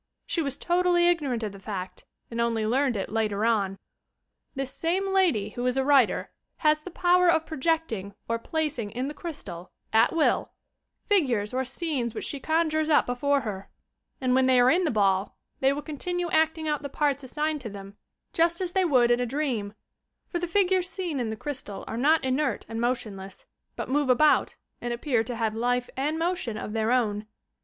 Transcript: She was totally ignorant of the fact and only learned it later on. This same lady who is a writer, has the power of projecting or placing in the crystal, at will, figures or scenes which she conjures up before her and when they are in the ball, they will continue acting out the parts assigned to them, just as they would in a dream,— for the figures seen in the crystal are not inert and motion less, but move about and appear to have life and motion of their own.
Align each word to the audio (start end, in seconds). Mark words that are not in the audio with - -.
She 0.25 0.41
was 0.41 0.57
totally 0.57 1.07
ignorant 1.07 1.43
of 1.43 1.51
the 1.51 1.59
fact 1.59 2.05
and 2.31 2.41
only 2.41 2.65
learned 2.65 2.97
it 2.97 3.11
later 3.11 3.45
on. 3.45 3.77
This 4.55 4.73
same 4.73 5.13
lady 5.13 5.49
who 5.49 5.63
is 5.67 5.77
a 5.77 5.85
writer, 5.85 6.31
has 6.65 6.81
the 6.81 6.89
power 6.89 7.29
of 7.29 7.45
projecting 7.45 8.15
or 8.27 8.39
placing 8.39 8.89
in 8.89 9.09
the 9.09 9.13
crystal, 9.13 9.71
at 9.93 10.11
will, 10.15 10.53
figures 11.05 11.53
or 11.53 11.63
scenes 11.63 12.15
which 12.15 12.25
she 12.25 12.39
conjures 12.39 12.89
up 12.89 13.05
before 13.05 13.41
her 13.41 13.69
and 14.19 14.33
when 14.33 14.47
they 14.47 14.59
are 14.59 14.71
in 14.71 14.85
the 14.85 14.89
ball, 14.89 15.37
they 15.59 15.71
will 15.71 15.83
continue 15.83 16.31
acting 16.31 16.67
out 16.67 16.81
the 16.81 16.89
parts 16.89 17.23
assigned 17.23 17.61
to 17.61 17.69
them, 17.69 17.95
just 18.33 18.59
as 18.59 18.73
they 18.73 18.83
would 18.83 19.11
in 19.11 19.19
a 19.19 19.27
dream,— 19.27 19.75
for 20.29 20.39
the 20.39 20.47
figures 20.47 20.89
seen 20.89 21.19
in 21.19 21.29
the 21.29 21.35
crystal 21.35 21.83
are 21.87 21.95
not 21.95 22.25
inert 22.25 22.65
and 22.67 22.81
motion 22.81 23.15
less, 23.15 23.45
but 23.75 23.87
move 23.87 24.09
about 24.09 24.55
and 24.81 24.93
appear 24.93 25.23
to 25.23 25.35
have 25.35 25.53
life 25.53 25.91
and 25.95 26.17
motion 26.17 26.57
of 26.57 26.73
their 26.73 26.91
own. 26.91 27.27